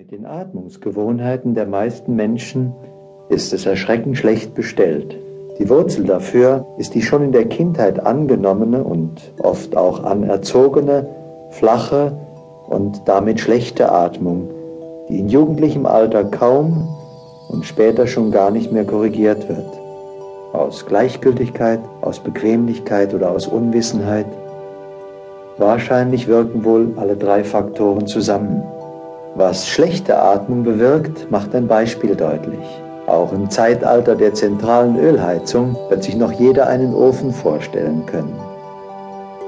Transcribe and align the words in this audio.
Mit 0.00 0.12
den 0.12 0.24
Atmungsgewohnheiten 0.24 1.54
der 1.54 1.66
meisten 1.66 2.16
Menschen 2.16 2.72
ist 3.28 3.52
es 3.52 3.66
erschreckend 3.66 4.16
schlecht 4.16 4.54
bestellt. 4.54 5.14
Die 5.58 5.68
Wurzel 5.68 6.04
dafür 6.04 6.64
ist 6.78 6.94
die 6.94 7.02
schon 7.02 7.22
in 7.22 7.32
der 7.32 7.44
Kindheit 7.44 8.00
angenommene 8.00 8.82
und 8.82 9.20
oft 9.42 9.76
auch 9.76 10.02
anerzogene, 10.02 11.06
flache 11.50 12.16
und 12.66 13.02
damit 13.04 13.40
schlechte 13.40 13.92
Atmung, 13.92 14.48
die 15.10 15.18
in 15.18 15.28
jugendlichem 15.28 15.84
Alter 15.84 16.24
kaum 16.24 16.88
und 17.50 17.66
später 17.66 18.06
schon 18.06 18.30
gar 18.30 18.50
nicht 18.50 18.72
mehr 18.72 18.86
korrigiert 18.86 19.50
wird. 19.50 19.68
Aus 20.54 20.86
Gleichgültigkeit, 20.86 21.80
aus 22.00 22.20
Bequemlichkeit 22.20 23.12
oder 23.12 23.32
aus 23.32 23.46
Unwissenheit. 23.46 24.24
Wahrscheinlich 25.58 26.26
wirken 26.26 26.64
wohl 26.64 26.94
alle 26.96 27.18
drei 27.18 27.44
Faktoren 27.44 28.06
zusammen. 28.06 28.62
Was 29.36 29.68
schlechte 29.68 30.20
Atmung 30.20 30.64
bewirkt, 30.64 31.30
macht 31.30 31.54
ein 31.54 31.68
Beispiel 31.68 32.16
deutlich. 32.16 32.66
Auch 33.06 33.32
im 33.32 33.48
Zeitalter 33.48 34.16
der 34.16 34.34
zentralen 34.34 34.98
Ölheizung 34.98 35.76
wird 35.88 36.02
sich 36.02 36.16
noch 36.16 36.32
jeder 36.32 36.66
einen 36.66 36.92
Ofen 36.94 37.32
vorstellen 37.32 38.04
können. 38.06 38.34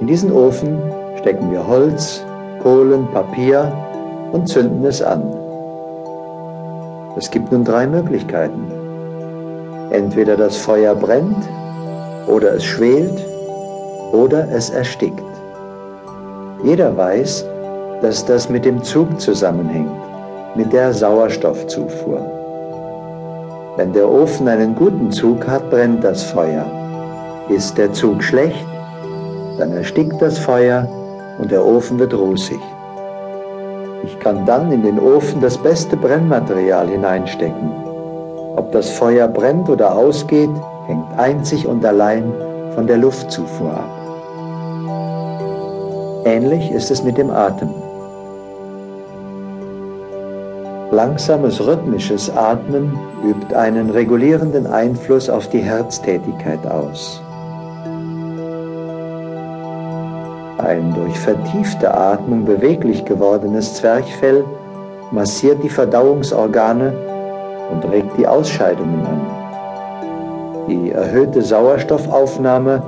In 0.00 0.06
diesen 0.06 0.32
Ofen 0.32 0.78
stecken 1.18 1.50
wir 1.50 1.66
Holz, 1.66 2.24
Kohlen, 2.62 3.06
Papier 3.12 3.70
und 4.32 4.48
zünden 4.48 4.84
es 4.84 5.02
an. 5.02 5.22
Es 7.18 7.30
gibt 7.30 7.52
nun 7.52 7.64
drei 7.64 7.86
Möglichkeiten. 7.86 8.64
Entweder 9.90 10.36
das 10.36 10.56
Feuer 10.56 10.94
brennt, 10.94 11.48
oder 12.26 12.54
es 12.54 12.64
schwelt, 12.64 13.24
oder 14.12 14.48
es 14.50 14.70
erstickt. 14.70 15.22
Jeder 16.64 16.96
weiß, 16.96 17.44
dass 18.02 18.24
das 18.24 18.48
mit 18.48 18.64
dem 18.64 18.82
Zug 18.82 19.20
zusammenhängt, 19.20 19.90
mit 20.54 20.72
der 20.72 20.92
Sauerstoffzufuhr. 20.92 22.20
Wenn 23.76 23.92
der 23.92 24.10
Ofen 24.10 24.48
einen 24.48 24.74
guten 24.74 25.10
Zug 25.10 25.46
hat, 25.46 25.68
brennt 25.70 26.02
das 26.02 26.22
Feuer. 26.22 26.64
Ist 27.48 27.76
der 27.76 27.92
Zug 27.92 28.22
schlecht, 28.22 28.66
dann 29.58 29.72
erstickt 29.72 30.20
das 30.20 30.38
Feuer 30.38 30.88
und 31.38 31.50
der 31.50 31.64
Ofen 31.64 31.98
wird 31.98 32.14
rußig. 32.14 32.60
Ich 34.04 34.18
kann 34.20 34.46
dann 34.46 34.72
in 34.72 34.82
den 34.82 34.98
Ofen 34.98 35.40
das 35.40 35.58
beste 35.58 35.96
Brennmaterial 35.96 36.88
hineinstecken. 36.88 37.70
Ob 38.56 38.72
das 38.72 38.90
Feuer 38.90 39.28
brennt 39.28 39.68
oder 39.68 39.94
ausgeht, 39.94 40.50
hängt 40.86 41.18
einzig 41.18 41.66
und 41.66 41.84
allein 41.84 42.32
von 42.74 42.86
der 42.86 42.98
Luftzufuhr 42.98 43.72
ab. 43.72 43.90
Ähnlich 46.24 46.70
ist 46.70 46.90
es 46.90 47.02
mit 47.02 47.18
dem 47.18 47.30
Atem. 47.30 47.85
Langsames 50.96 51.60
rhythmisches 51.60 52.34
Atmen 52.34 52.98
übt 53.22 53.54
einen 53.54 53.90
regulierenden 53.90 54.66
Einfluss 54.66 55.28
auf 55.28 55.46
die 55.50 55.58
Herztätigkeit 55.58 56.66
aus. 56.66 57.20
Ein 60.56 60.94
durch 60.94 61.18
vertiefte 61.18 61.94
Atmung 61.94 62.46
beweglich 62.46 63.04
gewordenes 63.04 63.74
Zwerchfell 63.74 64.42
massiert 65.10 65.62
die 65.62 65.68
Verdauungsorgane 65.68 66.94
und 67.70 67.84
regt 67.90 68.16
die 68.16 68.26
Ausscheidungen 68.26 69.04
an. 69.04 69.20
Die 70.66 70.92
erhöhte 70.92 71.42
Sauerstoffaufnahme 71.42 72.82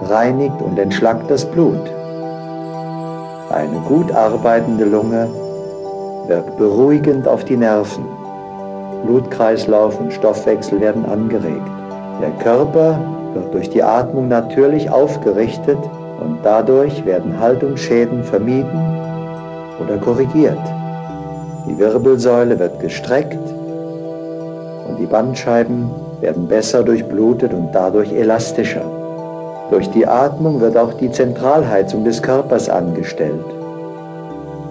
reinigt 0.00 0.60
und 0.60 0.80
entschlackt 0.80 1.30
das 1.30 1.44
Blut. 1.44 1.92
Eine 3.50 3.78
gut 3.86 4.10
arbeitende 4.10 4.84
Lunge 4.84 5.28
wirkt 6.26 6.56
beruhigend 6.56 7.26
auf 7.26 7.44
die 7.44 7.56
Nerven. 7.56 8.04
Blutkreislauf 9.04 9.98
und 10.00 10.12
Stoffwechsel 10.12 10.80
werden 10.80 11.04
angeregt. 11.04 11.70
Der 12.20 12.30
Körper 12.42 12.98
wird 13.34 13.52
durch 13.52 13.70
die 13.70 13.82
Atmung 13.82 14.28
natürlich 14.28 14.90
aufgerichtet 14.90 15.78
und 16.20 16.38
dadurch 16.42 17.04
werden 17.04 17.40
Haltungsschäden 17.40 18.22
vermieden 18.22 18.80
oder 19.82 19.98
korrigiert. 19.98 20.58
Die 21.66 21.78
Wirbelsäule 21.78 22.58
wird 22.58 22.80
gestreckt 22.80 23.38
und 24.88 24.98
die 24.98 25.06
Bandscheiben 25.06 25.90
werden 26.20 26.46
besser 26.46 26.84
durchblutet 26.84 27.52
und 27.52 27.72
dadurch 27.72 28.12
elastischer. 28.12 28.84
Durch 29.70 29.90
die 29.90 30.06
Atmung 30.06 30.60
wird 30.60 30.76
auch 30.76 30.92
die 30.94 31.10
Zentralheizung 31.10 32.04
des 32.04 32.22
Körpers 32.22 32.68
angestellt. 32.68 33.44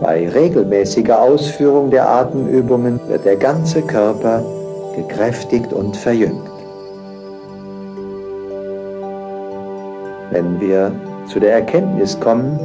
Bei 0.00 0.28
regelmäßiger 0.28 1.20
Ausführung 1.20 1.90
der 1.90 2.08
Atemübungen 2.08 3.00
wird 3.08 3.24
der 3.24 3.36
ganze 3.36 3.82
Körper 3.82 4.44
gekräftigt 4.94 5.72
und 5.72 5.96
verjüngt. 5.96 6.48
Wenn 10.30 10.60
wir 10.60 10.92
zu 11.26 11.40
der 11.40 11.52
Erkenntnis 11.52 12.18
kommen, 12.20 12.60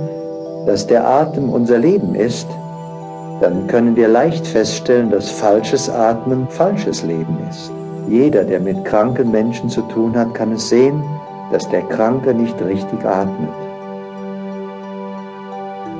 dass 0.66 0.86
der 0.86 1.08
Atem 1.08 1.50
unser 1.50 1.80
Leben 1.80 2.14
ist, 2.14 2.48
dann 3.42 3.68
können 3.68 3.96
wir 3.96 4.08
leicht 4.08 4.46
feststellen, 4.46 5.10
dass 5.10 5.30
falsches 5.30 5.90
Atmen 5.90 6.48
falsches 6.50 7.04
Leben 7.04 7.38
ist. 7.50 7.72
Jeder, 8.08 8.44
der 8.44 8.60
mit 8.60 8.86
kranken 8.86 9.32
Menschen 9.32 9.70
zu 9.70 9.82
tun 9.84 10.16
hat, 10.16 10.34
kann 10.36 10.52
es 10.54 10.70
sehen, 10.70 11.04
dass 11.52 11.68
der 11.70 11.82
Kranke 11.84 12.34
nicht 12.34 12.62
richtig 12.64 13.04
atmet. 13.06 13.50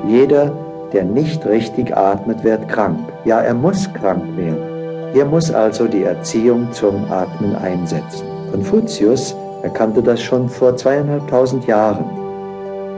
Jeder, 0.06 0.52
der 0.94 1.04
nicht 1.04 1.44
richtig 1.44 1.94
atmet, 1.96 2.44
wird 2.44 2.68
krank. 2.68 3.00
Ja, 3.24 3.40
er 3.40 3.54
muss 3.54 3.92
krank 3.92 4.22
werden. 4.36 5.12
Hier 5.12 5.24
muss 5.24 5.52
also 5.52 5.86
die 5.86 6.04
Erziehung 6.04 6.72
zum 6.72 7.10
Atmen 7.10 7.56
einsetzen. 7.56 8.26
Konfuzius 8.52 9.36
erkannte 9.62 10.02
das 10.02 10.22
schon 10.22 10.48
vor 10.48 10.76
zweieinhalbtausend 10.76 11.66
Jahren. 11.66 12.04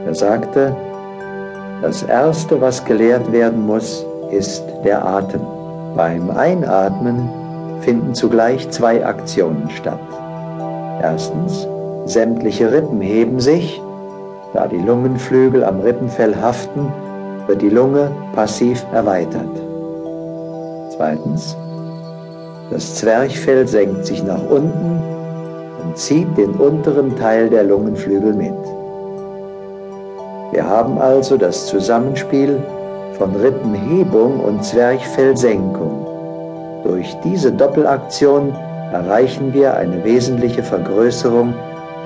Er 0.05 0.13
sagte, 0.13 0.75
das 1.81 2.03
Erste, 2.03 2.61
was 2.61 2.85
gelehrt 2.85 3.31
werden 3.31 3.65
muss, 3.65 4.05
ist 4.31 4.63
der 4.83 5.05
Atem. 5.05 5.41
Beim 5.95 6.29
Einatmen 6.29 7.29
finden 7.81 8.13
zugleich 8.13 8.69
zwei 8.69 9.05
Aktionen 9.05 9.69
statt. 9.71 9.99
Erstens, 11.01 11.67
sämtliche 12.05 12.71
Rippen 12.71 13.01
heben 13.01 13.39
sich, 13.39 13.81
da 14.53 14.67
die 14.67 14.77
Lungenflügel 14.77 15.63
am 15.63 15.79
Rippenfell 15.79 16.35
haften 16.35 16.91
wird 17.47 17.61
die 17.61 17.69
Lunge 17.69 18.11
passiv 18.33 18.85
erweitert. 18.93 19.49
Zweitens, 20.95 21.55
das 22.69 22.95
Zwerchfell 22.95 23.67
senkt 23.67 24.05
sich 24.05 24.23
nach 24.23 24.41
unten 24.49 25.01
und 25.83 25.97
zieht 25.97 26.37
den 26.37 26.51
unteren 26.51 27.15
Teil 27.15 27.49
der 27.49 27.63
Lungenflügel 27.63 28.33
mit. 28.33 28.53
Wir 30.51 30.67
haben 30.67 30.97
also 30.99 31.37
das 31.37 31.67
Zusammenspiel 31.67 32.61
von 33.17 33.35
Rippenhebung 33.35 34.39
und 34.39 34.63
Zwerchfellsenkung. 34.63 36.05
Durch 36.83 37.15
diese 37.23 37.51
Doppelaktion 37.51 38.53
erreichen 38.91 39.53
wir 39.53 39.75
eine 39.75 40.03
wesentliche 40.03 40.63
Vergrößerung 40.63 41.53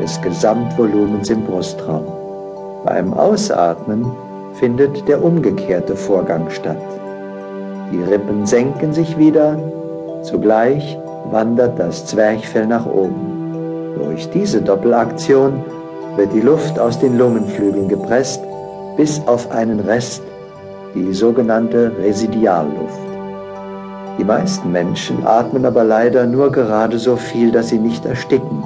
des 0.01 0.19
Gesamtvolumens 0.21 1.29
im 1.29 1.43
Brustraum. 1.43 2.05
Beim 2.83 3.13
Ausatmen 3.13 4.11
findet 4.53 5.07
der 5.07 5.23
umgekehrte 5.23 5.95
Vorgang 5.95 6.49
statt. 6.49 6.77
Die 7.91 8.03
Rippen 8.03 8.45
senken 8.45 8.93
sich 8.93 9.17
wieder, 9.17 9.57
zugleich 10.23 10.97
wandert 11.29 11.77
das 11.79 12.05
Zwerchfell 12.05 12.67
nach 12.67 12.85
oben. 12.85 13.93
Durch 13.95 14.29
diese 14.29 14.61
Doppelaktion 14.61 15.63
wird 16.15 16.33
die 16.33 16.41
Luft 16.41 16.79
aus 16.79 16.99
den 16.99 17.17
Lungenflügeln 17.17 17.87
gepresst 17.87 18.41
bis 18.97 19.21
auf 19.27 19.51
einen 19.51 19.79
Rest, 19.79 20.23
die 20.95 21.13
sogenannte 21.13 21.91
Residialluft. 22.01 22.99
Die 24.19 24.23
meisten 24.23 24.71
Menschen 24.71 25.25
atmen 25.25 25.65
aber 25.65 25.83
leider 25.83 26.25
nur 26.25 26.51
gerade 26.51 26.99
so 26.99 27.15
viel, 27.15 27.51
dass 27.51 27.69
sie 27.69 27.79
nicht 27.79 28.05
ersticken. 28.05 28.63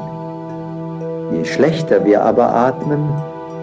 Je 1.31 1.45
schlechter 1.45 2.03
wir 2.03 2.23
aber 2.23 2.53
atmen, 2.53 3.07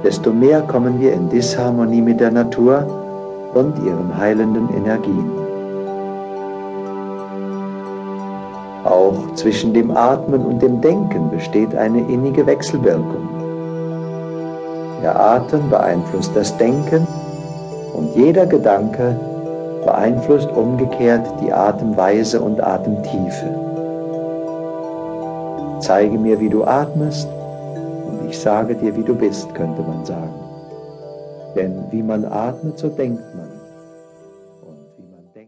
desto 0.04 0.32
mehr 0.32 0.62
kommen 0.62 1.00
wir 1.00 1.12
in 1.12 1.28
Disharmonie 1.28 2.02
mit 2.02 2.20
der 2.20 2.30
Natur 2.30 2.86
und 3.54 3.78
ihren 3.84 4.16
heilenden 4.16 4.68
Energien. 4.74 5.30
Auch 8.84 9.34
zwischen 9.34 9.72
dem 9.72 9.96
Atmen 9.96 10.44
und 10.44 10.60
dem 10.60 10.80
Denken 10.80 11.30
besteht 11.30 11.74
eine 11.74 12.00
innige 12.00 12.46
Wechselwirkung. 12.46 13.28
Der 15.02 15.18
Atem 15.18 15.70
beeinflusst 15.70 16.32
das 16.34 16.56
Denken 16.56 17.06
und 17.94 18.14
jeder 18.16 18.46
Gedanke 18.46 19.16
beeinflusst 19.84 20.50
umgekehrt 20.52 21.26
die 21.40 21.52
Atemweise 21.52 22.40
und 22.40 22.62
Atemtiefe. 22.62 23.54
Zeige 25.80 26.18
mir, 26.18 26.38
wie 26.38 26.48
du 26.48 26.64
atmest 26.64 27.28
ich 28.28 28.38
sage 28.38 28.74
dir, 28.74 28.96
wie 28.96 29.02
du 29.02 29.14
bist, 29.14 29.54
könnte 29.54 29.82
man 29.82 30.04
sagen. 30.04 30.34
Denn 31.54 31.84
wie 31.90 32.02
man 32.02 32.24
atmet, 32.24 32.78
so 32.78 32.88
denkt 32.88 33.34
man. 33.34 33.51